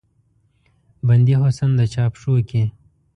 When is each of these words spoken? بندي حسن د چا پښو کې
بندي 1.07 1.35
حسن 1.41 1.69
د 1.79 1.81
چا 1.93 2.05
پښو 2.13 2.33
کې 2.49 2.63